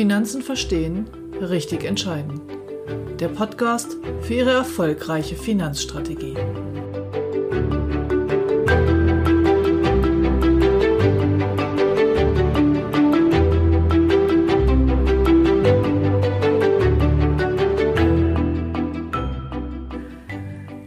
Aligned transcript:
Finanzen 0.00 0.40
verstehen, 0.40 1.10
richtig 1.42 1.84
entscheiden. 1.84 2.40
Der 3.18 3.28
Podcast 3.28 3.98
für 4.22 4.32
Ihre 4.32 4.52
erfolgreiche 4.52 5.36
Finanzstrategie. 5.36 6.36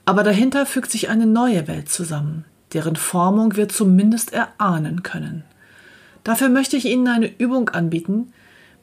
Aber 0.06 0.24
dahinter 0.24 0.66
fügt 0.66 0.92
sich 0.92 1.10
eine 1.10 1.26
neue 1.26 1.68
Welt 1.68 1.90
zusammen, 1.90 2.46
deren 2.72 2.96
Formung 2.96 3.58
wir 3.58 3.68
zumindest 3.68 4.32
erahnen 4.32 5.04
können. 5.04 5.44
Dafür 6.24 6.48
möchte 6.48 6.78
ich 6.78 6.86
Ihnen 6.86 7.10
eine 7.10 7.38
Übung 7.38 7.68
anbieten, 7.68 8.32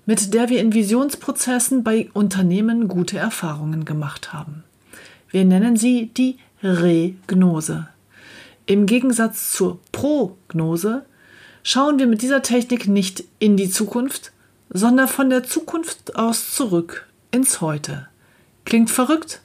mit 0.05 0.34
der 0.34 0.51
wir 0.51 0.61
in 0.61 0.75
Visionsprozessen 0.75 1.84
bei 1.84 2.11
Unternehmen 2.12 2.89
gute 2.89 3.16
Erfahrungen 3.16 3.87
gemacht 3.87 4.34
haben. 4.34 4.62
Wir 5.31 5.47
nennen 5.47 5.78
sie 5.78 6.11
die 6.15 6.37
Regnose. 6.62 7.89
Im 8.66 8.86
Gegensatz 8.86 9.52
zur 9.52 9.78
Prognose 9.92 11.04
schauen 11.62 11.98
wir 11.98 12.06
mit 12.06 12.22
dieser 12.22 12.42
Technik 12.42 12.88
nicht 12.88 13.25
in 13.38 13.56
die 13.56 13.69
Zukunft, 13.69 14.32
sondern 14.70 15.08
von 15.08 15.28
der 15.28 15.44
Zukunft 15.44 16.16
aus 16.16 16.54
zurück 16.54 17.06
ins 17.30 17.60
Heute. 17.60 18.08
Klingt 18.64 18.91
verrückt? 18.91 19.41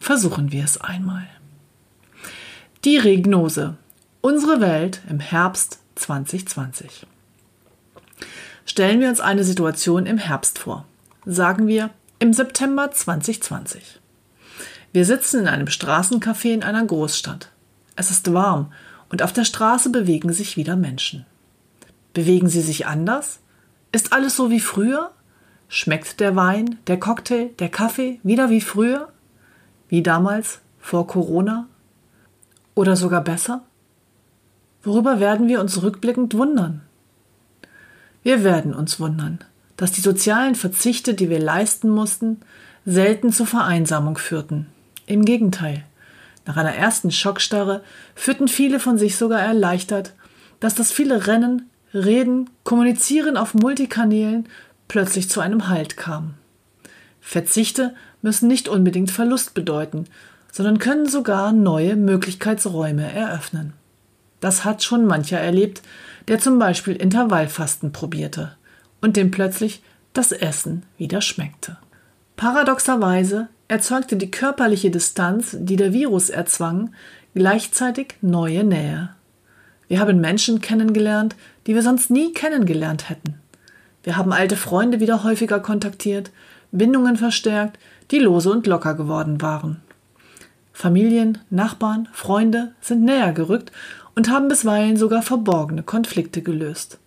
Versuchen 0.00 0.50
wir 0.50 0.64
es 0.64 0.80
einmal. 0.80 1.28
Die 2.84 2.98
Regnose. 2.98 3.76
Unsere 4.20 4.60
Welt 4.60 5.00
im 5.08 5.20
Herbst 5.20 5.78
2020. 5.94 7.06
Stellen 8.64 9.00
wir 9.00 9.08
uns 9.08 9.20
eine 9.20 9.44
Situation 9.44 10.06
im 10.06 10.18
Herbst 10.18 10.58
vor. 10.58 10.84
Sagen 11.24 11.68
wir 11.68 11.90
im 12.18 12.32
September 12.32 12.90
2020. 12.90 14.00
Wir 14.92 15.04
sitzen 15.04 15.40
in 15.40 15.48
einem 15.48 15.68
Straßencafé 15.68 16.52
in 16.52 16.64
einer 16.64 16.84
Großstadt. 16.84 17.50
Es 17.96 18.10
ist 18.10 18.32
warm 18.32 18.72
und 19.10 19.22
auf 19.22 19.32
der 19.32 19.44
Straße 19.44 19.90
bewegen 19.90 20.32
sich 20.32 20.56
wieder 20.56 20.76
Menschen. 20.76 21.24
Bewegen 22.12 22.48
sie 22.48 22.60
sich 22.60 22.86
anders? 22.86 23.40
Ist 23.92 24.12
alles 24.12 24.36
so 24.36 24.50
wie 24.50 24.60
früher? 24.60 25.10
Schmeckt 25.68 26.20
der 26.20 26.36
Wein, 26.36 26.78
der 26.86 26.98
Cocktail, 27.00 27.50
der 27.58 27.68
Kaffee 27.68 28.20
wieder 28.22 28.50
wie 28.50 28.60
früher? 28.60 29.08
Wie 29.88 30.02
damals, 30.02 30.60
vor 30.78 31.06
Corona? 31.06 31.66
Oder 32.74 32.96
sogar 32.96 33.22
besser? 33.22 33.62
Worüber 34.82 35.18
werden 35.18 35.48
wir 35.48 35.60
uns 35.60 35.82
rückblickend 35.82 36.34
wundern? 36.34 36.82
Wir 38.22 38.44
werden 38.44 38.74
uns 38.74 39.00
wundern, 39.00 39.38
dass 39.76 39.92
die 39.92 40.00
sozialen 40.00 40.54
Verzichte, 40.54 41.14
die 41.14 41.30
wir 41.30 41.40
leisten 41.40 41.88
mussten, 41.88 42.40
selten 42.84 43.32
zur 43.32 43.46
Vereinsamung 43.46 44.16
führten. 44.16 44.66
Im 45.06 45.24
Gegenteil, 45.24 45.84
nach 46.46 46.56
einer 46.56 46.74
ersten 46.74 47.10
Schockstarre 47.10 47.82
führten 48.14 48.48
viele 48.48 48.80
von 48.80 48.98
sich 48.98 49.16
sogar 49.16 49.40
erleichtert, 49.40 50.14
dass 50.60 50.74
das 50.74 50.92
viele 50.92 51.26
Rennen, 51.26 51.68
Reden, 51.92 52.50
Kommunizieren 52.64 53.36
auf 53.36 53.54
Multikanälen 53.54 54.48
plötzlich 54.88 55.28
zu 55.28 55.40
einem 55.40 55.68
Halt 55.68 55.96
kam. 55.96 56.34
Verzichte 57.20 57.94
müssen 58.22 58.48
nicht 58.48 58.68
unbedingt 58.68 59.10
Verlust 59.10 59.54
bedeuten, 59.54 60.06
sondern 60.52 60.78
können 60.78 61.06
sogar 61.06 61.52
neue 61.52 61.96
Möglichkeitsräume 61.96 63.12
eröffnen. 63.12 63.72
Das 64.40 64.64
hat 64.64 64.82
schon 64.82 65.04
mancher 65.04 65.38
erlebt, 65.38 65.82
der 66.28 66.38
zum 66.38 66.58
Beispiel 66.58 66.94
Intervallfasten 66.94 67.92
probierte 67.92 68.56
und 69.00 69.16
dem 69.16 69.30
plötzlich 69.30 69.82
das 70.12 70.32
Essen 70.32 70.84
wieder 70.98 71.20
schmeckte. 71.20 71.78
Paradoxerweise 72.36 73.48
erzeugte 73.68 74.16
die 74.16 74.30
körperliche 74.30 74.90
Distanz, 74.90 75.56
die 75.58 75.76
der 75.76 75.92
Virus 75.92 76.30
erzwang, 76.30 76.92
gleichzeitig 77.34 78.14
neue 78.20 78.64
Nähe. 78.64 79.10
Wir 79.88 80.00
haben 80.00 80.20
Menschen 80.20 80.60
kennengelernt, 80.60 81.36
die 81.66 81.74
wir 81.74 81.82
sonst 81.82 82.10
nie 82.10 82.32
kennengelernt 82.32 83.08
hätten. 83.08 83.34
Wir 84.02 84.16
haben 84.16 84.32
alte 84.32 84.56
Freunde 84.56 85.00
wieder 85.00 85.24
häufiger 85.24 85.60
kontaktiert, 85.60 86.30
Bindungen 86.72 87.16
verstärkt, 87.16 87.78
die 88.10 88.18
lose 88.18 88.50
und 88.50 88.66
locker 88.66 88.94
geworden 88.94 89.42
waren. 89.42 89.80
Familien, 90.72 91.38
Nachbarn, 91.50 92.08
Freunde 92.12 92.72
sind 92.80 93.02
näher 93.02 93.32
gerückt 93.32 93.72
und 94.14 94.30
haben 94.30 94.48
bisweilen 94.48 94.96
sogar 94.96 95.22
verborgene 95.22 95.82
Konflikte 95.82 96.42
gelöst. 96.42 96.98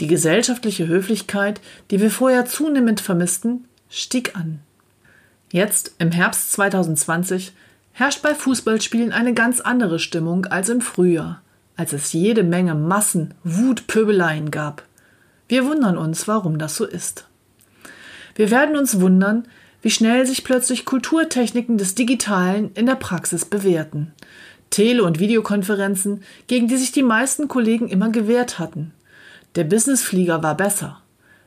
Die 0.00 0.06
gesellschaftliche 0.06 0.86
Höflichkeit, 0.86 1.60
die 1.90 2.00
wir 2.00 2.10
vorher 2.10 2.46
zunehmend 2.46 3.00
vermissten, 3.00 3.64
stieg 3.88 4.36
an. 4.36 4.60
Jetzt, 5.52 5.96
im 5.98 6.12
Herbst 6.12 6.52
2020, 6.52 7.52
herrscht 7.92 8.22
bei 8.22 8.34
Fußballspielen 8.34 9.12
eine 9.12 9.34
ganz 9.34 9.60
andere 9.60 9.98
Stimmung 9.98 10.46
als 10.46 10.70
im 10.70 10.80
Frühjahr, 10.80 11.42
als 11.76 11.92
es 11.92 12.14
jede 12.14 12.42
Menge 12.42 12.74
Massen, 12.74 13.34
Wut, 13.44 13.86
Pöbeleien 13.86 14.50
gab. 14.50 14.82
Wir 15.48 15.66
wundern 15.66 15.98
uns, 15.98 16.26
warum 16.26 16.58
das 16.58 16.76
so 16.76 16.86
ist. 16.86 17.26
Wir 18.34 18.50
werden 18.50 18.78
uns 18.78 18.98
wundern, 18.98 19.46
wie 19.82 19.90
schnell 19.90 20.24
sich 20.24 20.42
plötzlich 20.42 20.86
Kulturtechniken 20.86 21.76
des 21.76 21.94
Digitalen 21.94 22.72
in 22.72 22.86
der 22.86 22.94
Praxis 22.94 23.44
bewährten. 23.44 24.14
Tele- 24.70 25.04
und 25.04 25.18
Videokonferenzen, 25.18 26.22
gegen 26.46 26.66
die 26.66 26.78
sich 26.78 26.92
die 26.92 27.02
meisten 27.02 27.48
Kollegen 27.48 27.88
immer 27.88 28.08
gewehrt 28.08 28.58
hatten. 28.58 28.94
Der 29.56 29.64
Businessflieger 29.64 30.42
war 30.42 30.56
besser, 30.56 31.02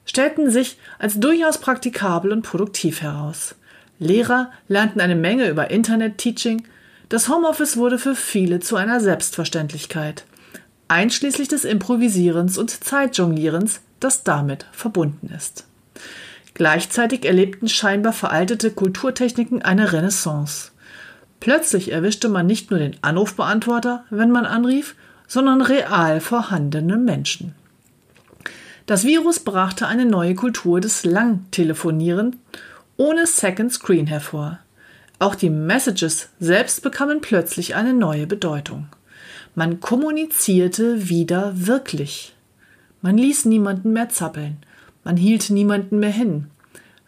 stellten 0.05 0.51
sich 0.51 0.77
als 0.99 1.19
durchaus 1.19 1.57
praktikabel 1.57 2.31
und 2.31 2.43
produktiv 2.43 3.01
heraus. 3.01 3.55
Lehrer 3.99 4.51
lernten 4.67 4.99
eine 5.01 5.15
Menge 5.15 5.49
über 5.49 5.71
Internet-Teaching. 5.71 6.63
Das 7.09 7.29
Homeoffice 7.29 7.77
wurde 7.77 7.97
für 7.97 8.15
viele 8.15 8.59
zu 8.59 8.75
einer 8.75 8.99
Selbstverständlichkeit. 8.99 10.25
einschließlich 10.87 11.47
des 11.47 11.65
Improvisierens 11.65 12.57
und 12.59 12.69
Zeitjonglierens, 12.69 13.81
das 13.99 14.23
damit 14.23 14.67
verbunden 14.71 15.33
ist. 15.35 15.65
Gleichzeitig 16.53 17.25
erlebten 17.25 17.67
scheinbar 17.67 18.13
veraltete 18.13 18.71
Kulturtechniken 18.71 19.61
eine 19.61 19.91
Renaissance. 19.91 20.71
Plötzlich 21.39 21.91
erwischte 21.91 22.29
man 22.29 22.45
nicht 22.45 22.71
nur 22.71 22.79
den 22.79 22.95
Anrufbeantworter, 23.01 24.05
wenn 24.09 24.31
man 24.31 24.45
anrief, 24.45 24.95
sondern 25.27 25.61
real 25.61 26.21
vorhandene 26.21 26.97
Menschen. 26.97 27.55
Das 28.85 29.03
Virus 29.03 29.39
brachte 29.39 29.87
eine 29.87 30.05
neue 30.05 30.35
Kultur 30.35 30.79
des 30.79 31.03
Langtelefonieren 31.03 32.37
ohne 32.97 33.27
Second 33.27 33.71
Screen 33.73 34.07
hervor. 34.07 34.59
Auch 35.19 35.35
die 35.35 35.49
Messages 35.49 36.29
selbst 36.39 36.81
bekamen 36.81 37.21
plötzlich 37.21 37.75
eine 37.75 37.93
neue 37.93 38.27
Bedeutung. 38.27 38.87
Man 39.53 39.79
kommunizierte 39.79 41.09
wieder 41.09 41.53
wirklich. 41.55 42.35
Man 43.01 43.17
ließ 43.17 43.45
niemanden 43.45 43.93
mehr 43.93 44.09
zappeln. 44.09 44.57
Man 45.03 45.17
hielt 45.17 45.49
niemanden 45.49 45.99
mehr 45.99 46.11
hin. 46.11 46.47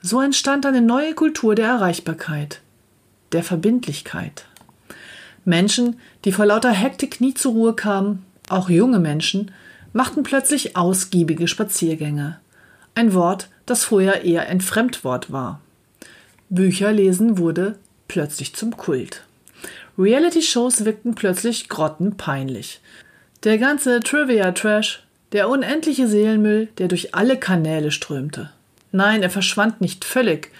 So 0.01 0.21
entstand 0.21 0.65
eine 0.65 0.81
neue 0.81 1.13
Kultur 1.15 1.55
der 1.55 1.67
Erreichbarkeit, 1.67 2.61
der 3.31 3.43
Verbindlichkeit. 3.43 4.45
Menschen, 5.43 5.99
die 6.23 6.31
vor 6.31 6.45
lauter 6.45 6.71
Hektik 6.71 7.19
nie 7.19 7.33
zur 7.33 7.53
Ruhe 7.53 7.73
kamen, 7.73 8.23
auch 8.49 8.69
junge 8.69 8.99
Menschen, 8.99 9.51
machten 9.93 10.23
plötzlich 10.23 10.77
ausgiebige 10.77 11.47
Spaziergänge. 11.47 12.39
Ein 12.95 13.13
Wort, 13.13 13.49
das 13.65 13.83
vorher 13.83 14.23
eher 14.23 14.47
ein 14.47 14.61
Fremdwort 14.61 15.31
war. 15.31 15.61
Bücherlesen 16.49 17.37
wurde 17.37 17.77
plötzlich 18.07 18.55
zum 18.55 18.77
Kult. 18.77 19.23
Reality-Shows 19.97 20.85
wirkten 20.85 21.15
plötzlich 21.15 21.69
grottenpeinlich. 21.69 22.81
Der 23.43 23.57
ganze 23.57 23.99
Trivia-Trash, 23.99 25.03
der 25.33 25.49
unendliche 25.49 26.07
Seelenmüll, 26.07 26.67
der 26.77 26.87
durch 26.87 27.13
alle 27.15 27.37
Kanäle 27.37 27.91
strömte. 27.91 28.51
Nein, 28.91 29.23
er 29.23 29.29
verschwand 29.29 29.81
nicht 29.81 30.05
völlig, 30.05 30.51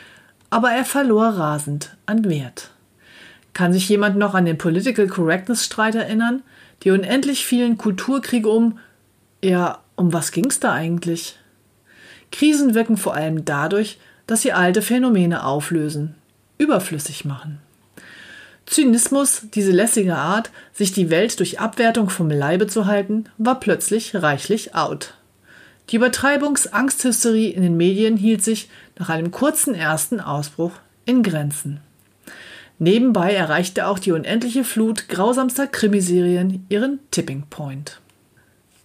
aber 0.50 0.72
er 0.72 0.86
verlor 0.86 1.28
rasend 1.28 1.96
an 2.06 2.30
Wert. 2.30 2.72
Kann 3.54 3.74
sich 3.74 3.88
jemand 3.90 4.18
noch 4.18 4.34
an 4.34 4.46
den 4.46 4.58
Political 4.58 5.08
Correctness 5.08 5.66
Streit 5.66 5.96
erinnern? 5.96 6.44
Die 6.84 6.92
unendlich 6.92 7.46
vielen 7.46 7.78
Kulturkriege 7.78 8.50
um, 8.50 8.78
ja, 9.44 9.80
um 9.96 10.14
was 10.14 10.32
ging's 10.32 10.60
da 10.60 10.74
eigentlich? 10.74 11.38
Krisen 12.32 12.76
wirken 12.76 12.98
vor 12.98 13.16
allem 13.16 13.46
dadurch, 13.46 13.98
dass 14.28 14.42
sie 14.42 14.54
alte 14.54 14.82
Phänomene 14.82 15.46
auflösen, 15.46 16.16
überflüssig 16.58 17.26
machen. 17.26 17.60
Zynismus, 18.66 19.44
diese 19.54 19.72
lässige 19.72 20.18
Art, 20.18 20.52
sich 20.74 20.92
die 20.92 21.10
Welt 21.10 21.40
durch 21.40 21.60
Abwertung 21.60 22.10
vom 22.10 22.30
Leibe 22.30 22.68
zu 22.68 22.86
halten, 22.86 23.26
war 23.38 23.60
plötzlich 23.60 24.14
reichlich 24.14 24.76
out. 24.76 25.14
Die 25.90 25.96
Übertreibungsangsthysterie 25.96 27.50
in 27.50 27.62
den 27.62 27.78
Medien 27.78 28.18
hielt 28.18 28.44
sich 28.44 28.70
nach 29.00 29.08
einem 29.08 29.32
kurzen 29.32 29.74
ersten 29.74 30.20
Ausbruch 30.20 30.74
in 31.06 31.24
Grenzen. 31.24 31.80
Nebenbei 32.78 33.34
erreichte 33.34 33.88
auch 33.88 33.98
die 33.98 34.12
unendliche 34.12 34.66
Flut 34.66 35.08
grausamster 35.08 35.66
Krimiserien 35.66 36.66
ihren 36.68 37.00
Tipping 37.10 37.44
Point. 37.50 38.02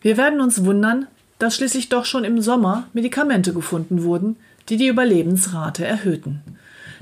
Wir 0.00 0.16
werden 0.16 0.40
uns 0.40 0.64
wundern, 0.64 1.08
dass 1.38 1.56
schließlich 1.56 1.88
doch 1.88 2.04
schon 2.04 2.24
im 2.24 2.40
Sommer 2.40 2.86
Medikamente 2.92 3.52
gefunden 3.52 4.04
wurden, 4.04 4.36
die 4.68 4.76
die 4.76 4.88
Überlebensrate 4.88 5.84
erhöhten. 5.84 6.42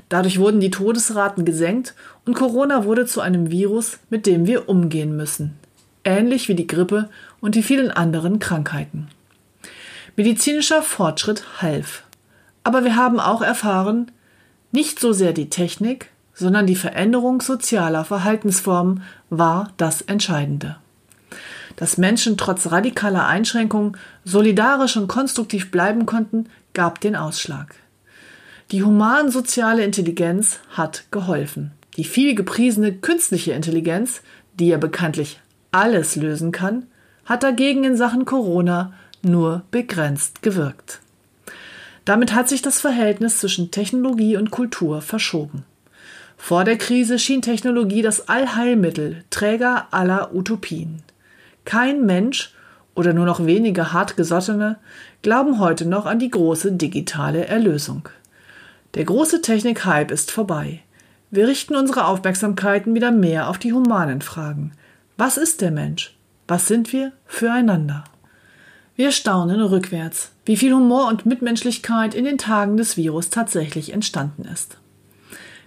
Dadurch 0.09 0.39
wurden 0.39 0.59
die 0.59 0.71
Todesraten 0.71 1.45
gesenkt 1.45 1.95
und 2.25 2.33
Corona 2.33 2.83
wurde 2.83 3.05
zu 3.05 3.21
einem 3.21 3.49
Virus, 3.49 3.99
mit 4.09 4.25
dem 4.25 4.45
wir 4.45 4.67
umgehen 4.67 5.15
müssen. 5.15 5.53
Ähnlich 6.03 6.49
wie 6.49 6.55
die 6.55 6.67
Grippe 6.67 7.09
und 7.39 7.55
die 7.55 7.63
vielen 7.63 7.91
anderen 7.91 8.39
Krankheiten. 8.39 9.07
Medizinischer 10.17 10.81
Fortschritt 10.81 11.61
half. 11.61 12.03
Aber 12.63 12.83
wir 12.83 12.95
haben 12.95 13.19
auch 13.19 13.41
erfahren, 13.41 14.11
nicht 14.71 14.99
so 14.99 15.13
sehr 15.13 15.33
die 15.33 15.49
Technik, 15.49 16.09
sondern 16.33 16.67
die 16.67 16.75
Veränderung 16.75 17.41
sozialer 17.41 18.03
Verhaltensformen 18.03 19.03
war 19.29 19.71
das 19.77 20.01
Entscheidende. 20.01 20.77
Dass 21.77 21.97
Menschen 21.97 22.37
trotz 22.37 22.71
radikaler 22.71 23.27
Einschränkungen 23.27 23.97
solidarisch 24.25 24.97
und 24.97 25.07
konstruktiv 25.07 25.71
bleiben 25.71 26.05
konnten, 26.05 26.47
gab 26.73 27.01
den 27.01 27.15
Ausschlag. 27.15 27.75
Die 28.71 28.83
humansoziale 28.83 29.83
Intelligenz 29.83 30.59
hat 30.69 31.03
geholfen. 31.11 31.71
Die 31.97 32.05
viel 32.05 32.35
gepriesene 32.35 32.93
künstliche 32.93 33.51
Intelligenz, 33.51 34.21
die 34.53 34.67
ja 34.67 34.77
bekanntlich 34.77 35.41
alles 35.71 36.15
lösen 36.15 36.51
kann, 36.51 36.87
hat 37.25 37.43
dagegen 37.43 37.83
in 37.83 37.97
Sachen 37.97 38.25
Corona 38.25 38.93
nur 39.21 39.63
begrenzt 39.71 40.41
gewirkt. 40.41 40.99
Damit 42.05 42.33
hat 42.33 42.49
sich 42.49 42.61
das 42.61 42.81
Verhältnis 42.81 43.39
zwischen 43.39 43.71
Technologie 43.71 44.37
und 44.37 44.51
Kultur 44.51 45.01
verschoben. 45.01 45.63
Vor 46.37 46.63
der 46.63 46.77
Krise 46.77 47.19
schien 47.19 47.43
Technologie 47.43 48.01
das 48.01 48.27
Allheilmittel, 48.27 49.23
Träger 49.29 49.87
aller 49.91 50.33
Utopien. 50.33 51.03
Kein 51.65 52.05
Mensch 52.05 52.53
oder 52.95 53.13
nur 53.13 53.25
noch 53.25 53.45
wenige 53.45 53.93
hartgesottene 53.93 54.77
glauben 55.21 55.59
heute 55.59 55.85
noch 55.85 56.05
an 56.05 56.19
die 56.19 56.29
große 56.29 56.73
digitale 56.73 57.45
Erlösung. 57.45 58.09
Der 58.95 59.05
große 59.05 59.41
Technik-Hype 59.41 60.11
ist 60.11 60.31
vorbei. 60.31 60.81
Wir 61.29 61.47
richten 61.47 61.75
unsere 61.75 62.05
Aufmerksamkeiten 62.05 62.93
wieder 62.95 63.11
mehr 63.11 63.49
auf 63.49 63.57
die 63.57 63.71
humanen 63.71 64.21
Fragen. 64.21 64.73
Was 65.17 65.37
ist 65.37 65.61
der 65.61 65.71
Mensch? 65.71 66.15
Was 66.47 66.67
sind 66.67 66.91
wir 66.91 67.13
füreinander? 67.25 68.03
Wir 68.95 69.11
staunen 69.11 69.61
rückwärts, 69.61 70.31
wie 70.45 70.57
viel 70.57 70.73
Humor 70.73 71.07
und 71.07 71.25
Mitmenschlichkeit 71.25 72.13
in 72.13 72.25
den 72.25 72.37
Tagen 72.37 72.75
des 72.75 72.97
Virus 72.97 73.29
tatsächlich 73.29 73.93
entstanden 73.93 74.43
ist. 74.51 74.77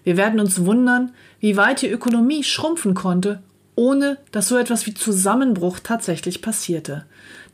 Wir 0.02 0.18
werden 0.18 0.38
uns 0.38 0.66
wundern, 0.66 1.12
wie 1.40 1.56
weit 1.56 1.80
die 1.80 1.88
Ökonomie 1.88 2.44
schrumpfen 2.44 2.94
konnte, 2.94 3.42
ohne 3.76 4.18
dass 4.32 4.48
so 4.48 4.56
etwas 4.56 4.86
wie 4.86 4.94
Zusammenbruch 4.94 5.78
tatsächlich 5.80 6.42
passierte, 6.42 7.04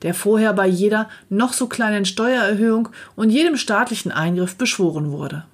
der 0.02 0.14
vorher 0.14 0.52
bei 0.52 0.66
jeder 0.66 1.08
noch 1.28 1.52
so 1.52 1.66
kleinen 1.66 2.04
Steuererhöhung 2.04 2.90
und 3.16 3.30
jedem 3.30 3.56
staatlichen 3.56 4.12
Eingriff 4.12 4.56
beschworen 4.56 5.12
wurde 5.12 5.44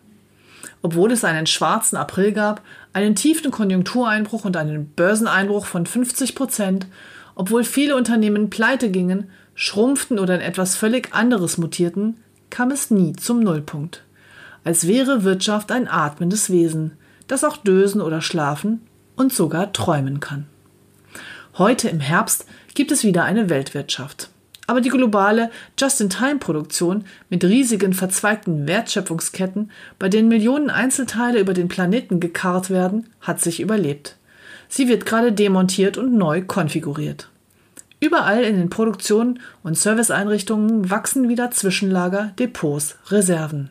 obwohl 0.86 1.10
es 1.10 1.24
einen 1.24 1.48
schwarzen 1.48 1.96
April 1.96 2.30
gab, 2.30 2.62
einen 2.92 3.16
tiefen 3.16 3.50
Konjunktureinbruch 3.50 4.44
und 4.44 4.56
einen 4.56 4.88
Börseneinbruch 4.90 5.66
von 5.66 5.84
50 5.84 6.36
Prozent, 6.36 6.86
obwohl 7.34 7.64
viele 7.64 7.96
Unternehmen 7.96 8.50
pleite 8.50 8.90
gingen, 8.90 9.28
schrumpften 9.56 10.20
oder 10.20 10.36
in 10.36 10.40
etwas 10.40 10.76
völlig 10.76 11.12
anderes 11.12 11.58
mutierten, 11.58 12.18
kam 12.50 12.70
es 12.70 12.92
nie 12.92 13.14
zum 13.14 13.40
Nullpunkt. 13.40 14.04
Als 14.62 14.86
wäre 14.86 15.24
Wirtschaft 15.24 15.72
ein 15.72 15.88
atmendes 15.88 16.50
Wesen, 16.50 16.92
das 17.26 17.42
auch 17.42 17.56
dösen 17.56 18.00
oder 18.00 18.20
schlafen 18.20 18.80
und 19.16 19.32
sogar 19.32 19.72
träumen 19.72 20.20
kann. 20.20 20.46
Heute 21.58 21.88
im 21.88 22.00
Herbst 22.00 22.44
gibt 22.74 22.92
es 22.92 23.02
wieder 23.02 23.24
eine 23.24 23.48
Weltwirtschaft. 23.48 24.28
Aber 24.66 24.82
die 24.82 24.90
globale 24.90 25.50
Just-in-Time-Produktion 25.78 27.04
mit 27.30 27.44
riesigen 27.44 27.94
verzweigten 27.94 28.68
Wertschöpfungsketten, 28.68 29.70
bei 29.98 30.10
denen 30.10 30.28
Millionen 30.28 30.68
Einzelteile 30.68 31.40
über 31.40 31.54
den 31.54 31.68
Planeten 31.68 32.20
gekarrt 32.20 32.68
werden, 32.68 33.08
hat 33.22 33.40
sich 33.40 33.60
überlebt. 33.60 34.16
Sie 34.68 34.86
wird 34.86 35.06
gerade 35.06 35.32
demontiert 35.32 35.96
und 35.96 36.12
neu 36.12 36.42
konfiguriert. 36.42 37.30
Überall 38.00 38.42
in 38.42 38.58
den 38.58 38.68
Produktionen 38.68 39.40
und 39.62 39.78
Serviceeinrichtungen 39.78 40.90
wachsen 40.90 41.30
wieder 41.30 41.52
Zwischenlager, 41.52 42.34
Depots, 42.38 42.98
Reserven. 43.08 43.70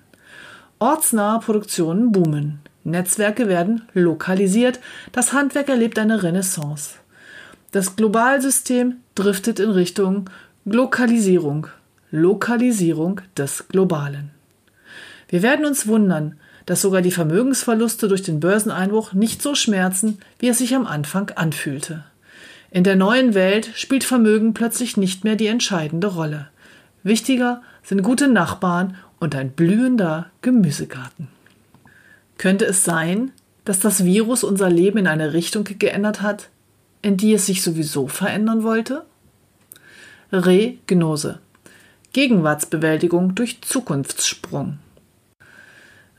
Ortsnahe 0.80 1.39
Produktionen 1.39 2.12
boomen. 2.12 2.62
Netzwerke 2.84 3.48
werden 3.48 3.84
lokalisiert. 3.94 4.80
Das 5.12 5.34
Handwerk 5.34 5.70
erlebt 5.70 6.00
eine 6.00 6.24
Renaissance. 6.24 6.96
Das 7.75 7.98
Globalsystem 7.98 9.01
driftet 9.15 9.60
in 9.60 9.70
Richtung 9.70 10.29
Lokalisierung. 10.63 11.67
Lokalisierung 12.10 13.20
des 13.36 13.67
Globalen. 13.67 14.32
Wir 15.27 15.41
werden 15.41 15.65
uns 15.65 15.86
wundern, 15.86 16.39
dass 16.65 16.82
sogar 16.82 17.01
die 17.01 17.12
Vermögensverluste 17.12 18.08
durch 18.08 18.22
den 18.22 18.39
Börseneinbruch 18.39 19.12
nicht 19.12 19.41
so 19.41 19.55
schmerzen, 19.55 20.20
wie 20.39 20.48
es 20.48 20.60
sich 20.60 20.74
am 20.74 20.88
Anfang 20.88 21.32
anfühlte. 21.32 22.05
In 22.72 22.86
der 22.86 22.96
neuen 22.96 23.34
Welt 23.34 23.70
spielt 23.75 24.05
Vermögen 24.05 24.53
plötzlich 24.53 24.96
nicht 24.96 25.25
mehr 25.25 25.36
die 25.36 25.48
entscheidende 25.48 26.08
Rolle. 26.08 26.48
Wichtiger 27.03 27.62
sind 27.84 28.03
gute 28.03 28.29
Nachbarn 28.29 28.96
und 29.20 29.36
ein 29.36 29.51
blühender 29.51 30.27
Gemüsegarten. 30.41 31.27
Könnte 32.38 32.63
es 32.63 32.86
sein, 32.86 33.34
dass 33.65 33.79
das 33.79 34.05
Virus 34.05 34.46
unser 34.46 34.70
Leben 34.70 35.00
in 35.00 35.08
eine 35.08 35.34
Richtung 35.34 35.65
geändert 35.65 36.22
hat, 36.22 36.48
in 37.06 37.18
die 37.18 37.34
es 37.34 37.46
sich 37.46 37.62
sowieso 37.62 38.08
verändern 38.08 38.64
wollte? 38.64 39.06
Regnose. 40.32 41.40
Gegenwartsbewältigung 42.14 43.36
durch 43.36 43.62
Zukunftssprung. 43.62 44.80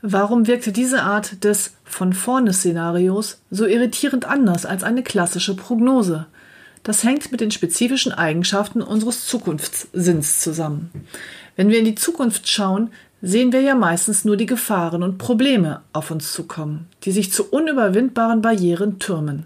Warum 0.01 0.47
wirkte 0.47 0.71
diese 0.71 1.03
Art 1.03 1.43
des 1.43 1.73
von 1.83 2.13
vorne 2.13 2.53
Szenarios 2.53 3.41
so 3.51 3.65
irritierend 3.65 4.25
anders 4.25 4.65
als 4.65 4.83
eine 4.83 5.03
klassische 5.03 5.55
Prognose? 5.55 6.27
das 6.87 7.03
hängt 7.03 7.33
mit 7.33 7.41
den 7.41 7.51
spezifischen 7.51 8.13
Eigenschaften 8.13 8.81
unseres 8.81 9.25
Zukunftssinns 9.25 10.39
zusammen. 10.39 10.89
Wenn 11.57 11.67
wir 11.67 11.79
in 11.79 11.85
die 11.85 11.95
Zukunft 11.95 12.47
schauen, 12.47 12.91
sehen 13.21 13.51
wir 13.51 13.59
ja 13.59 13.75
meistens 13.75 14.23
nur 14.23 14.37
die 14.37 14.45
Gefahren 14.45 15.03
und 15.03 15.17
Probleme 15.17 15.81
auf 15.91 16.11
uns 16.11 16.31
zukommen, 16.31 16.87
die 17.03 17.11
sich 17.11 17.33
zu 17.33 17.43
unüberwindbaren 17.49 18.41
Barrieren 18.41 18.99
türmen. 18.99 19.43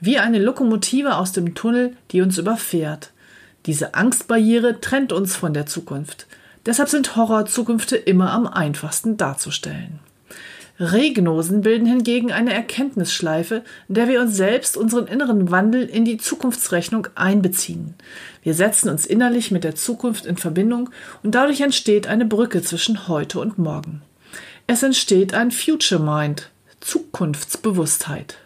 Wie 0.00 0.18
eine 0.18 0.38
Lokomotive 0.38 1.16
aus 1.16 1.32
dem 1.32 1.54
Tunnel, 1.54 1.96
die 2.10 2.20
uns 2.20 2.38
überfährt. 2.38 3.12
Diese 3.64 3.94
Angstbarriere 3.94 4.80
trennt 4.80 5.12
uns 5.12 5.34
von 5.34 5.54
der 5.54 5.66
Zukunft. 5.66 6.26
Deshalb 6.66 6.88
sind 6.88 7.16
Horrorzukünfte 7.16 7.96
immer 7.96 8.32
am 8.32 8.46
einfachsten 8.46 9.16
darzustellen. 9.16 10.00
Regnosen 10.78 11.62
bilden 11.62 11.86
hingegen 11.86 12.32
eine 12.32 12.52
Erkenntnisschleife, 12.52 13.62
in 13.88 13.94
der 13.94 14.08
wir 14.08 14.20
uns 14.20 14.36
selbst 14.36 14.76
unseren 14.76 15.06
inneren 15.06 15.50
Wandel 15.50 15.86
in 15.86 16.04
die 16.04 16.18
Zukunftsrechnung 16.18 17.08
einbeziehen. 17.14 17.94
Wir 18.42 18.52
setzen 18.52 18.90
uns 18.90 19.06
innerlich 19.06 19.50
mit 19.50 19.64
der 19.64 19.74
Zukunft 19.74 20.26
in 20.26 20.36
Verbindung 20.36 20.90
und 21.22 21.34
dadurch 21.34 21.62
entsteht 21.62 22.06
eine 22.06 22.26
Brücke 22.26 22.62
zwischen 22.62 23.08
heute 23.08 23.40
und 23.40 23.58
morgen. 23.58 24.02
Es 24.66 24.82
entsteht 24.82 25.32
ein 25.32 25.50
Future 25.50 26.02
Mind, 26.02 26.50
Zukunftsbewusstheit. 26.80 28.36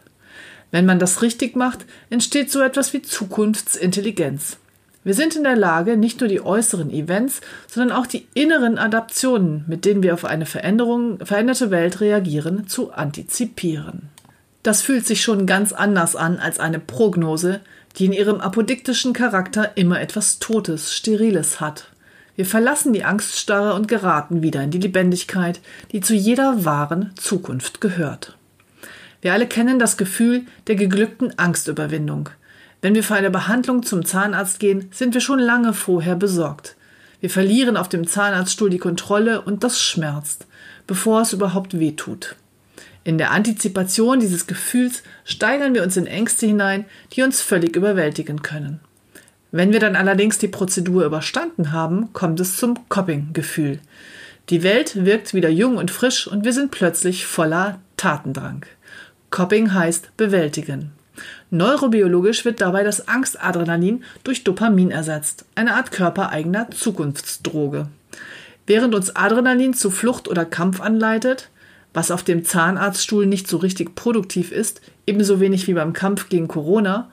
Wenn 0.70 0.86
man 0.86 0.98
das 0.98 1.22
richtig 1.22 1.56
macht, 1.56 1.84
entsteht 2.10 2.50
so 2.50 2.60
etwas 2.60 2.92
wie 2.92 3.02
Zukunftsintelligenz. 3.02 4.58
Wir 5.02 5.14
sind 5.14 5.34
in 5.34 5.44
der 5.44 5.56
Lage, 5.56 5.96
nicht 5.96 6.20
nur 6.20 6.28
die 6.28 6.42
äußeren 6.42 6.90
Events, 6.90 7.40
sondern 7.66 7.96
auch 7.96 8.06
die 8.06 8.26
inneren 8.34 8.76
Adaptionen, 8.76 9.64
mit 9.66 9.86
denen 9.86 10.02
wir 10.02 10.12
auf 10.12 10.26
eine 10.26 10.44
veränderte 10.44 11.70
Welt 11.70 12.00
reagieren, 12.00 12.66
zu 12.68 12.92
antizipieren. 12.92 14.10
Das 14.62 14.82
fühlt 14.82 15.06
sich 15.06 15.22
schon 15.22 15.46
ganz 15.46 15.72
anders 15.72 16.16
an 16.16 16.38
als 16.38 16.60
eine 16.60 16.78
Prognose, 16.78 17.60
die 17.96 18.04
in 18.04 18.12
ihrem 18.12 18.42
apodiktischen 18.42 19.14
Charakter 19.14 19.76
immer 19.76 20.00
etwas 20.00 20.38
Totes, 20.38 20.94
Steriles 20.94 21.60
hat. 21.60 21.86
Wir 22.36 22.44
verlassen 22.44 22.92
die 22.92 23.04
Angststarre 23.04 23.74
und 23.74 23.88
geraten 23.88 24.42
wieder 24.42 24.62
in 24.62 24.70
die 24.70 24.78
Lebendigkeit, 24.78 25.60
die 25.92 26.00
zu 26.00 26.14
jeder 26.14 26.64
wahren 26.64 27.12
Zukunft 27.16 27.80
gehört. 27.80 28.36
Wir 29.22 29.32
alle 29.32 29.46
kennen 29.46 29.78
das 29.78 29.96
Gefühl 29.96 30.46
der 30.66 30.76
geglückten 30.76 31.38
Angstüberwindung. 31.38 32.30
Wenn 32.82 32.94
wir 32.94 33.02
für 33.02 33.14
eine 33.14 33.30
Behandlung 33.30 33.82
zum 33.82 34.04
Zahnarzt 34.04 34.58
gehen, 34.58 34.88
sind 34.90 35.12
wir 35.12 35.20
schon 35.20 35.38
lange 35.38 35.74
vorher 35.74 36.16
besorgt. 36.16 36.76
Wir 37.20 37.28
verlieren 37.28 37.76
auf 37.76 37.88
dem 37.88 38.06
Zahnarztstuhl 38.06 38.70
die 38.70 38.78
Kontrolle 38.78 39.42
und 39.42 39.62
das 39.62 39.80
schmerzt, 39.80 40.46
bevor 40.86 41.20
es 41.20 41.34
überhaupt 41.34 41.78
weh 41.78 41.92
tut. 41.92 42.36
In 43.04 43.18
der 43.18 43.30
Antizipation 43.30 44.20
dieses 44.20 44.46
Gefühls 44.46 45.02
steigern 45.24 45.74
wir 45.74 45.82
uns 45.82 45.96
in 45.96 46.06
Ängste 46.06 46.46
hinein, 46.46 46.86
die 47.12 47.22
uns 47.22 47.42
völlig 47.42 47.76
überwältigen 47.76 48.42
können. 48.42 48.80
Wenn 49.52 49.72
wir 49.72 49.80
dann 49.80 49.96
allerdings 49.96 50.38
die 50.38 50.48
Prozedur 50.48 51.04
überstanden 51.04 51.72
haben, 51.72 52.12
kommt 52.12 52.40
es 52.40 52.56
zum 52.56 52.88
Copping-Gefühl. 52.88 53.80
Die 54.48 54.62
Welt 54.62 55.04
wirkt 55.04 55.34
wieder 55.34 55.48
jung 55.48 55.76
und 55.76 55.90
frisch 55.90 56.26
und 56.26 56.44
wir 56.44 56.52
sind 56.52 56.70
plötzlich 56.70 57.26
voller 57.26 57.80
Tatendrang. 57.96 58.64
Copping 59.30 59.72
heißt 59.72 60.16
bewältigen. 60.16 60.92
Neurobiologisch 61.50 62.44
wird 62.44 62.60
dabei 62.60 62.82
das 62.82 63.08
Angstadrenalin 63.08 64.04
durch 64.24 64.44
Dopamin 64.44 64.90
ersetzt, 64.90 65.44
eine 65.54 65.74
Art 65.74 65.90
körpereigener 65.90 66.70
Zukunftsdroge. 66.70 67.88
Während 68.66 68.94
uns 68.94 69.16
Adrenalin 69.16 69.74
zu 69.74 69.90
Flucht 69.90 70.28
oder 70.28 70.44
Kampf 70.44 70.80
anleitet, 70.80 71.50
was 71.92 72.10
auf 72.10 72.22
dem 72.22 72.44
Zahnarztstuhl 72.44 73.26
nicht 73.26 73.48
so 73.48 73.56
richtig 73.56 73.94
produktiv 73.94 74.52
ist, 74.52 74.80
ebenso 75.06 75.40
wenig 75.40 75.66
wie 75.66 75.74
beim 75.74 75.92
Kampf 75.92 76.28
gegen 76.28 76.46
Corona, 76.46 77.10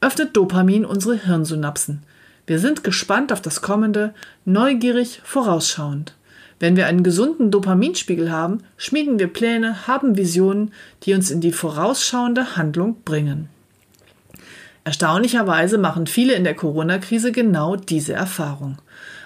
öffnet 0.00 0.36
Dopamin 0.36 0.84
unsere 0.84 1.16
Hirnsynapsen. 1.16 2.02
Wir 2.46 2.58
sind 2.58 2.84
gespannt 2.84 3.32
auf 3.32 3.42
das 3.42 3.60
Kommende, 3.60 4.14
neugierig, 4.44 5.20
vorausschauend. 5.24 6.14
Wenn 6.60 6.76
wir 6.76 6.86
einen 6.86 7.02
gesunden 7.02 7.50
Dopaminspiegel 7.50 8.30
haben, 8.30 8.62
schmieden 8.76 9.18
wir 9.18 9.28
Pläne, 9.28 9.86
haben 9.86 10.18
Visionen, 10.18 10.72
die 11.02 11.14
uns 11.14 11.30
in 11.30 11.40
die 11.40 11.52
vorausschauende 11.52 12.54
Handlung 12.56 13.02
bringen. 13.02 13.48
Erstaunlicherweise 14.84 15.78
machen 15.78 16.06
viele 16.06 16.34
in 16.34 16.44
der 16.44 16.54
Corona-Krise 16.54 17.32
genau 17.32 17.76
diese 17.76 18.12
Erfahrung. 18.12 18.78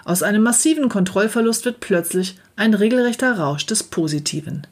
Aus 0.04 0.22
einem 0.22 0.42
massiven 0.42 0.88
Kontrollverlust 0.88 1.64
wird 1.64 1.80
plötzlich 1.80 2.38
ein 2.56 2.72
regelrechter 2.72 3.36
Rausch 3.38 3.66
des 3.66 3.82
Positiven. 3.82 4.66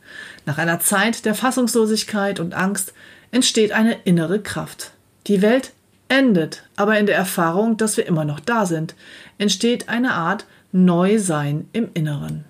Nach 0.46 0.58
einer 0.58 0.78
Zeit 0.78 1.24
der 1.24 1.34
Fassungslosigkeit 1.34 2.38
und 2.38 2.54
Angst 2.54 2.94
entsteht 3.32 3.72
eine 3.72 3.96
innere 4.04 4.40
Kraft. 4.40 4.92
Die 5.26 5.42
Welt 5.42 5.72
endet, 6.08 6.64
aber 6.76 6.98
in 6.98 7.06
der 7.06 7.16
Erfahrung, 7.16 7.76
dass 7.76 7.96
wir 7.96 8.06
immer 8.06 8.24
noch 8.24 8.38
da 8.38 8.66
sind, 8.66 8.94
entsteht 9.38 9.88
eine 9.88 10.12
Art 10.12 10.46
Neusein 10.70 11.68
im 11.72 11.88
Inneren. 11.94 12.44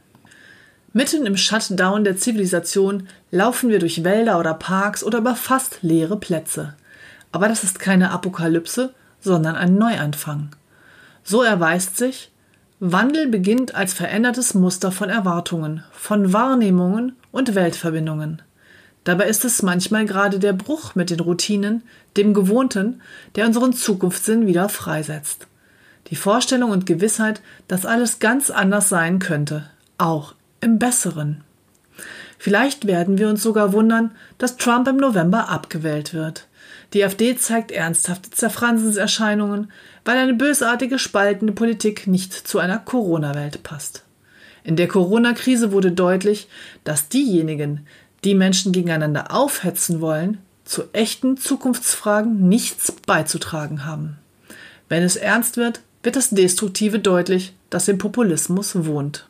Mitten 0.95 1.25
im 1.25 1.39
Shutdown 1.39 2.05
der 2.05 2.19
Zivilisation 2.19 3.09
laufen 3.31 3.71
wir 3.71 3.79
durch 3.79 4.05
Wälder 4.05 4.39
oder 4.39 4.53
Parks 4.53 5.03
oder 5.03 5.19
über 5.19 5.35
fast 5.35 5.79
leere 5.83 6.19
Plätze. 6.19 6.75
Aber 7.33 7.49
das 7.49 7.65
ist 7.65 7.79
keine 7.79 8.11
Apokalypse, 8.11 8.93
sondern 9.19 9.57
ein 9.57 9.77
Neuanfang. 9.77 10.51
So 11.25 11.43
erweist 11.43 11.97
sich, 11.97 12.31
Wandel 12.79 13.29
beginnt 13.29 13.75
als 13.75 13.95
verändertes 13.95 14.55
Muster 14.55 14.93
von 14.93 15.09
Erwartungen, 15.09 15.83
von 15.93 16.33
Wahrnehmungen 16.33 17.17
und 17.31 17.55
Weltverbindungen. 17.55 18.43
Dabei 19.05 19.29
ist 19.29 19.45
es 19.45 19.63
manchmal 19.63 20.05
gerade 20.05 20.39
der 20.39 20.53
Bruch 20.53 20.95
mit 20.95 21.09
den 21.09 21.21
Routinen, 21.21 21.83
dem 22.17 22.35
Gewohnten, 22.35 23.01
der 23.35 23.47
unseren 23.47 23.73
Zukunftssinn 23.73 24.47
wieder 24.47 24.69
freisetzt. 24.69 25.47
Die 26.09 26.17
Vorstellung 26.17 26.71
und 26.71 26.85
Gewissheit, 26.85 27.41
dass 27.67 27.87
alles 27.87 28.19
ganz 28.19 28.51
anders 28.51 28.91
sein 28.91 29.21
könnte, 29.21 29.71
auch 29.97 30.35
im 30.63 30.79
Besseren. 30.79 31.43
Vielleicht 32.39 32.87
werden 32.87 33.19
wir 33.19 33.29
uns 33.29 33.43
sogar 33.43 33.73
wundern, 33.73 34.13
dass 34.39 34.57
Trump 34.57 34.89
im 34.89 34.97
November 34.97 35.49
abgewählt 35.49 36.15
wird. 36.15 36.49
Die 36.95 37.05
AfD 37.05 37.37
zeigt 37.37 37.71
ernsthafte 37.71 38.31
Zerfransenserscheinungen, 38.31 39.71
weil 40.05 40.19
eine 40.19 40.35
bösartige, 40.35 40.99
spaltende 40.99 41.53
Politik 41.53 42.07
nicht 42.07 42.33
zu 42.33 42.59
einer 42.59 42.79
Corona-Welt 42.79 43.63
passt. 43.63 44.05
In 44.65 44.77
der 44.77 44.89
Corona-Krise 44.89 45.73
wurde 45.73 45.93
deutlich, 45.93 46.49
dass 46.85 47.09
diejenigen, 47.09 47.87
die 48.25 48.35
Menschen 48.35 48.73
gegeneinander 48.73 49.33
aufhetzen 49.35 50.01
wollen, 50.01 50.39
zu 50.65 50.85
echten 50.93 51.37
Zukunftsfragen 51.37 52.49
nichts 52.49 52.93
beizutragen 52.93 53.85
haben. 53.85 54.19
Wenn 54.89 55.03
es 55.03 55.17
ernst 55.17 55.57
wird, 55.57 55.81
wird 56.03 56.17
das 56.17 56.31
Destruktive 56.31 56.99
deutlich, 56.99 57.55
das 57.71 57.89
im 57.89 57.99
Populismus 57.99 58.85
wohnt. 58.85 59.27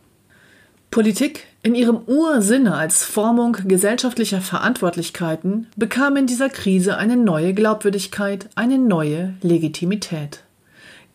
Politik 0.93 1.47
in 1.63 1.75
ihrem 1.75 2.03
Ursinne 2.07 2.75
als 2.75 3.03
Formung 3.03 3.57
gesellschaftlicher 3.65 4.43
Verantwortlichkeiten 4.43 5.67
bekam 5.75 6.17
in 6.17 6.27
dieser 6.27 6.51
Krise 6.51 6.99
eine 6.99 7.17
neue 7.17 7.55
Glaubwürdigkeit, 7.55 8.51
eine 8.57 8.77
neue 8.77 9.33
Legitimität. 9.41 10.45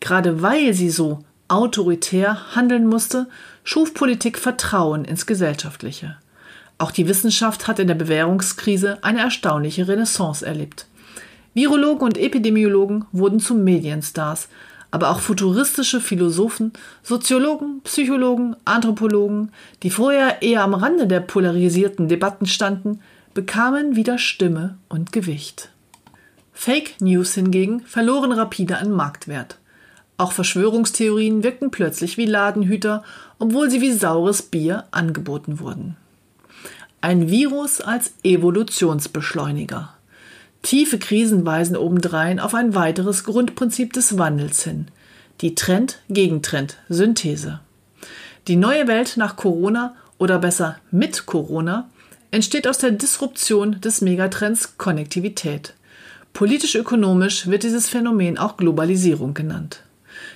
Gerade 0.00 0.42
weil 0.42 0.74
sie 0.74 0.90
so 0.90 1.20
autoritär 1.46 2.56
handeln 2.56 2.88
musste, 2.88 3.28
schuf 3.62 3.94
Politik 3.94 4.36
Vertrauen 4.36 5.04
ins 5.04 5.26
Gesellschaftliche. 5.26 6.16
Auch 6.78 6.90
die 6.90 7.06
Wissenschaft 7.06 7.68
hat 7.68 7.78
in 7.78 7.86
der 7.86 7.94
Bewährungskrise 7.94 8.98
eine 9.02 9.20
erstaunliche 9.20 9.86
Renaissance 9.86 10.44
erlebt. 10.44 10.86
Virologen 11.54 12.02
und 12.04 12.18
Epidemiologen 12.18 13.04
wurden 13.12 13.38
zu 13.38 13.54
Medienstars, 13.54 14.48
aber 14.90 15.10
auch 15.10 15.20
futuristische 15.20 16.00
Philosophen, 16.00 16.72
Soziologen, 17.02 17.80
Psychologen, 17.82 18.56
Anthropologen, 18.64 19.52
die 19.82 19.90
vorher 19.90 20.42
eher 20.42 20.62
am 20.62 20.74
Rande 20.74 21.06
der 21.06 21.20
polarisierten 21.20 22.08
Debatten 22.08 22.46
standen, 22.46 23.00
bekamen 23.34 23.96
wieder 23.96 24.18
Stimme 24.18 24.78
und 24.88 25.12
Gewicht. 25.12 25.70
Fake 26.52 27.00
News 27.00 27.34
hingegen 27.34 27.80
verloren 27.82 28.32
rapide 28.32 28.78
an 28.78 28.90
Marktwert. 28.90 29.58
Auch 30.16 30.32
Verschwörungstheorien 30.32 31.44
wirkten 31.44 31.70
plötzlich 31.70 32.16
wie 32.16 32.26
Ladenhüter, 32.26 33.04
obwohl 33.38 33.70
sie 33.70 33.80
wie 33.80 33.92
saures 33.92 34.42
Bier 34.42 34.84
angeboten 34.90 35.60
wurden. 35.60 35.96
Ein 37.00 37.30
Virus 37.30 37.80
als 37.80 38.12
Evolutionsbeschleuniger. 38.24 39.94
Tiefe 40.62 40.98
Krisen 40.98 41.46
weisen 41.46 41.76
obendrein 41.76 42.40
auf 42.40 42.54
ein 42.54 42.74
weiteres 42.74 43.24
Grundprinzip 43.24 43.92
des 43.92 44.18
Wandels 44.18 44.64
hin, 44.64 44.88
die 45.40 45.54
Trend-Gegentrend-Synthese. 45.54 47.60
Die 48.48 48.56
neue 48.56 48.88
Welt 48.88 49.16
nach 49.16 49.36
Corona 49.36 49.94
oder 50.18 50.38
besser 50.38 50.76
mit 50.90 51.26
Corona 51.26 51.88
entsteht 52.30 52.68
aus 52.68 52.78
der 52.78 52.90
Disruption 52.90 53.80
des 53.80 54.00
Megatrends 54.00 54.76
Konnektivität. 54.78 55.74
Politisch-ökonomisch 56.32 57.46
wird 57.46 57.62
dieses 57.62 57.88
Phänomen 57.88 58.38
auch 58.38 58.56
Globalisierung 58.56 59.34
genannt. 59.34 59.82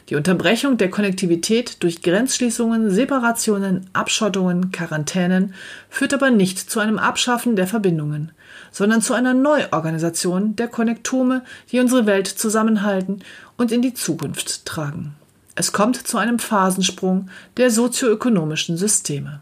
Die 0.09 0.17
Unterbrechung 0.17 0.77
der 0.77 0.91
Konnektivität 0.91 1.83
durch 1.83 2.03
Grenzschließungen, 2.03 2.91
Separationen, 2.91 3.89
Abschottungen, 3.93 4.73
Quarantänen 4.73 5.55
führt 5.89 6.15
aber 6.15 6.31
nicht 6.31 6.59
zu 6.59 6.81
einem 6.81 6.99
Abschaffen 6.99 7.57
der 7.57 7.67
Verbindungen, 7.67 8.33
sondern 8.71 9.03
zu 9.03 9.15
einer 9.15 9.35
Neuorganisation 9.35 10.57
der 10.57 10.69
Konnektome, 10.69 11.43
die 11.71 11.81
unsere 11.81 12.07
Welt 12.07 12.27
zusammenhalten 12.27 13.21
und 13.57 13.73
in 13.73 13.83
die 13.83 13.95
Zukunft 13.95 14.67
tragen. 14.67 15.15
Es 15.55 15.73
kommt 15.73 15.97
zu 15.97 16.19
einem 16.19 16.39
Phasensprung 16.39 17.29
der 17.57 17.71
sozioökonomischen 17.71 18.77
Systeme. 18.77 19.41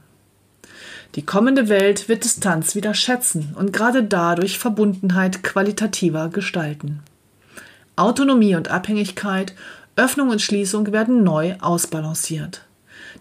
Die 1.16 1.24
kommende 1.24 1.68
Welt 1.68 2.08
wird 2.08 2.24
Distanz 2.24 2.74
wieder 2.74 2.94
schätzen 2.94 3.54
und 3.56 3.72
gerade 3.72 4.04
dadurch 4.04 4.58
Verbundenheit 4.58 5.42
qualitativer 5.42 6.28
gestalten. 6.28 7.00
Autonomie 7.96 8.54
und 8.54 8.70
Abhängigkeit, 8.70 9.54
Öffnung 9.96 10.28
und 10.28 10.42
Schließung 10.42 10.92
werden 10.92 11.22
neu 11.22 11.56
ausbalanciert. 11.60 12.66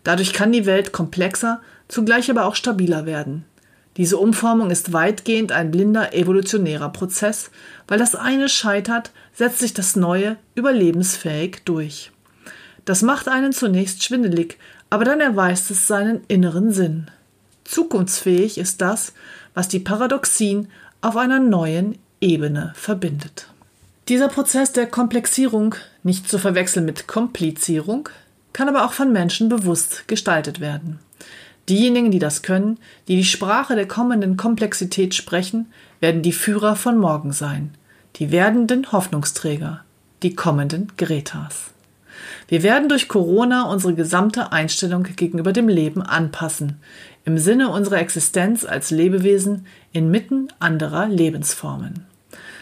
Dadurch 0.03 0.33
kann 0.33 0.51
die 0.51 0.65
Welt 0.65 0.91
komplexer, 0.91 1.61
zugleich 1.87 2.29
aber 2.29 2.45
auch 2.45 2.55
stabiler 2.55 3.05
werden. 3.05 3.45
Diese 3.97 4.17
Umformung 4.17 4.71
ist 4.71 4.93
weitgehend 4.93 5.51
ein 5.51 5.71
blinder 5.71 6.13
evolutionärer 6.13 6.89
Prozess, 6.89 7.51
weil 7.87 7.99
das 7.99 8.15
eine 8.15 8.47
scheitert, 8.47 9.11
setzt 9.33 9.59
sich 9.59 9.73
das 9.73 9.95
Neue 9.95 10.37
überlebensfähig 10.55 11.63
durch. 11.65 12.11
Das 12.85 13.01
macht 13.01 13.27
einen 13.27 13.51
zunächst 13.51 14.03
schwindelig, 14.03 14.57
aber 14.89 15.03
dann 15.03 15.19
erweist 15.19 15.69
es 15.69 15.87
seinen 15.87 16.23
inneren 16.27 16.71
Sinn. 16.71 17.11
Zukunftsfähig 17.65 18.57
ist 18.57 18.81
das, 18.81 19.13
was 19.53 19.67
die 19.67 19.79
Paradoxien 19.79 20.69
auf 21.01 21.17
einer 21.17 21.39
neuen 21.39 21.97
Ebene 22.21 22.73
verbindet. 22.75 23.47
Dieser 24.09 24.27
Prozess 24.27 24.71
der 24.71 24.87
Komplexierung, 24.87 25.75
nicht 26.01 26.27
zu 26.27 26.39
verwechseln 26.39 26.83
mit 26.83 27.07
Komplizierung, 27.07 28.09
kann 28.53 28.67
aber 28.67 28.83
auch 28.83 28.93
von 28.93 29.13
Menschen 29.13 29.49
bewusst 29.49 30.07
gestaltet 30.07 30.59
werden. 30.59 30.97
Diejenigen, 31.69 32.09
die 32.09 32.17
das 32.17 32.41
können, 32.41 32.79
die 33.07 33.17
die 33.17 33.23
Sprache 33.23 33.75
der 33.75 33.87
kommenden 33.87 34.35
Komplexität 34.35 35.13
sprechen, 35.13 35.67
werden 35.99 36.23
die 36.23 36.31
Führer 36.31 36.75
von 36.75 36.97
morgen 36.97 37.33
sein, 37.33 37.75
die 38.15 38.31
werdenden 38.31 38.91
Hoffnungsträger, 38.91 39.81
die 40.23 40.33
kommenden 40.33 40.91
Gretas. 40.97 41.69
Wir 42.47 42.63
werden 42.63 42.89
durch 42.89 43.09
Corona 43.09 43.69
unsere 43.69 43.93
gesamte 43.93 44.51
Einstellung 44.51 45.03
gegenüber 45.03 45.53
dem 45.53 45.69
Leben 45.69 46.01
anpassen, 46.01 46.79
im 47.25 47.37
Sinne 47.37 47.69
unserer 47.69 47.99
Existenz 47.99 48.65
als 48.65 48.89
Lebewesen 48.89 49.67
inmitten 49.91 50.47
anderer 50.57 51.07
Lebensformen. 51.07 52.08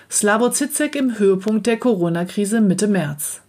Slavo 0.09 0.49
Zizek 0.49 0.95
im 0.95 1.19
Höhepunkt 1.19 1.67
der 1.67 1.77
Corona-Krise 1.77 2.61
Mitte 2.61 2.87
März. 2.87 3.41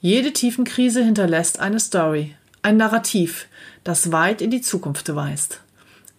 Jede 0.00 0.32
Tiefenkrise 0.32 1.02
hinterlässt 1.02 1.58
eine 1.58 1.80
Story, 1.80 2.36
ein 2.62 2.76
Narrativ, 2.76 3.48
das 3.82 4.12
weit 4.12 4.40
in 4.40 4.52
die 4.52 4.60
Zukunft 4.60 5.12
weist. 5.14 5.60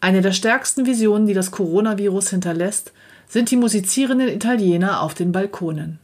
Eine 0.02 0.22
der 0.22 0.34
stärksten 0.34 0.86
Visionen, 0.86 1.26
die 1.26 1.34
das 1.34 1.52
Coronavirus 1.52 2.32
hinterlässt, 2.32 2.92
sind 3.30 3.50
die 3.50 3.56
musizierenden 3.56 4.28
Italiener 4.28 5.02
auf 5.02 5.14
den 5.14 5.32
Balkonen. 5.32 6.00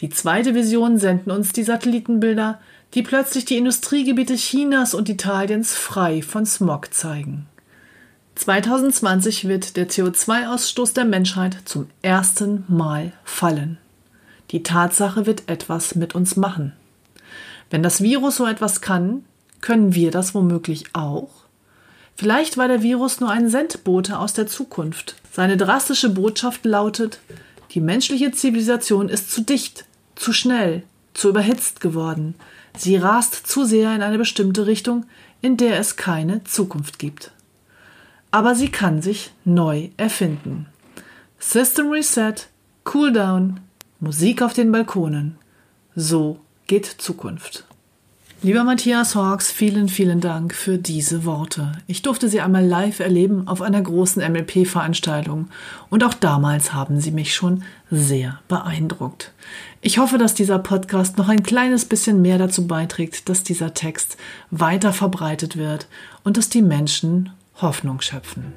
Die 0.00 0.10
zweite 0.10 0.56
Vision 0.56 0.98
senden 0.98 1.30
uns 1.30 1.52
die 1.52 1.62
Satellitenbilder, 1.62 2.60
die 2.94 3.02
plötzlich 3.02 3.44
die 3.44 3.58
Industriegebiete 3.58 4.34
Chinas 4.34 4.92
und 4.92 5.08
Italiens 5.08 5.72
frei 5.72 6.20
von 6.20 6.46
Smog 6.46 6.92
zeigen. 6.92 7.46
2020 8.38 9.48
wird 9.48 9.76
der 9.76 9.88
CO2-Ausstoß 9.88 10.94
der 10.94 11.04
Menschheit 11.04 11.58
zum 11.64 11.90
ersten 12.02 12.64
Mal 12.68 13.12
fallen. 13.24 13.78
Die 14.52 14.62
Tatsache 14.62 15.26
wird 15.26 15.48
etwas 15.48 15.96
mit 15.96 16.14
uns 16.14 16.36
machen. 16.36 16.72
Wenn 17.68 17.82
das 17.82 18.00
Virus 18.00 18.36
so 18.36 18.46
etwas 18.46 18.80
kann, 18.80 19.24
können 19.60 19.92
wir 19.92 20.12
das 20.12 20.36
womöglich 20.36 20.84
auch? 20.92 21.30
Vielleicht 22.14 22.56
war 22.56 22.68
der 22.68 22.80
Virus 22.80 23.18
nur 23.18 23.30
ein 23.30 23.48
Sendbote 23.48 24.20
aus 24.20 24.34
der 24.34 24.46
Zukunft. 24.46 25.16
Seine 25.32 25.56
drastische 25.56 26.08
Botschaft 26.08 26.64
lautet, 26.64 27.18
die 27.72 27.80
menschliche 27.80 28.30
Zivilisation 28.30 29.08
ist 29.08 29.32
zu 29.32 29.40
dicht, 29.40 29.84
zu 30.14 30.32
schnell, 30.32 30.84
zu 31.12 31.28
überhitzt 31.28 31.80
geworden. 31.80 32.36
Sie 32.76 32.96
rast 32.96 33.48
zu 33.48 33.64
sehr 33.64 33.92
in 33.96 34.02
eine 34.02 34.16
bestimmte 34.16 34.66
Richtung, 34.66 35.06
in 35.40 35.56
der 35.56 35.80
es 35.80 35.96
keine 35.96 36.44
Zukunft 36.44 37.00
gibt 37.00 37.32
aber 38.30 38.54
sie 38.54 38.70
kann 38.70 39.02
sich 39.02 39.32
neu 39.44 39.88
erfinden. 39.96 40.66
System 41.38 41.90
Reset, 41.90 42.34
Cooldown, 42.84 43.60
Musik 44.00 44.42
auf 44.42 44.52
den 44.52 44.72
Balkonen. 44.72 45.36
So 45.94 46.38
geht 46.66 46.86
Zukunft. 46.86 47.64
Lieber 48.40 48.62
Matthias 48.62 49.16
Hawks, 49.16 49.50
vielen, 49.50 49.88
vielen 49.88 50.20
Dank 50.20 50.54
für 50.54 50.78
diese 50.78 51.24
Worte. 51.24 51.72
Ich 51.88 52.02
durfte 52.02 52.28
sie 52.28 52.40
einmal 52.40 52.64
live 52.64 53.00
erleben 53.00 53.48
auf 53.48 53.62
einer 53.62 53.82
großen 53.82 54.22
MLP-Veranstaltung 54.22 55.48
und 55.90 56.04
auch 56.04 56.14
damals 56.14 56.72
haben 56.72 57.00
sie 57.00 57.10
mich 57.10 57.34
schon 57.34 57.64
sehr 57.90 58.38
beeindruckt. 58.46 59.32
Ich 59.80 59.98
hoffe, 59.98 60.18
dass 60.18 60.34
dieser 60.34 60.60
Podcast 60.60 61.18
noch 61.18 61.28
ein 61.28 61.42
kleines 61.42 61.84
bisschen 61.84 62.22
mehr 62.22 62.38
dazu 62.38 62.68
beiträgt, 62.68 63.28
dass 63.28 63.42
dieser 63.42 63.74
Text 63.74 64.16
weiter 64.52 64.92
verbreitet 64.92 65.56
wird 65.56 65.88
und 66.22 66.36
dass 66.36 66.48
die 66.48 66.62
Menschen 66.62 67.30
Hoffnung 67.60 68.00
schöpfen. 68.00 68.52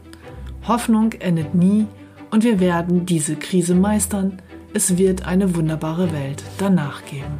Hoffnung 0.68 1.14
endet 1.14 1.56
nie 1.56 1.88
und 2.30 2.44
wir 2.44 2.60
werden 2.60 3.06
diese 3.06 3.36
Krise 3.36 3.74
meistern. 3.74 4.42
Es 4.74 4.98
wird 4.98 5.26
eine 5.26 5.56
wunderbare 5.56 6.14
Welt 6.14 6.44
danach 6.60 7.04
geben. 7.06 7.40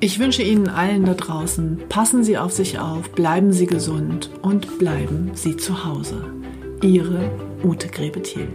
Ich 0.00 0.18
wünsche 0.18 0.42
Ihnen 0.42 0.68
allen 0.68 1.04
da 1.04 1.14
draußen, 1.14 1.82
passen 1.88 2.24
Sie 2.24 2.38
auf 2.38 2.52
sich 2.52 2.78
auf, 2.78 3.12
bleiben 3.12 3.52
Sie 3.52 3.66
gesund 3.66 4.30
und 4.42 4.78
bleiben 4.78 5.32
Sie 5.34 5.56
zu 5.56 5.84
Hause. 5.84 6.24
Ihre 6.82 7.30
Ute 7.64 7.88
Grebethiel. 7.88 8.48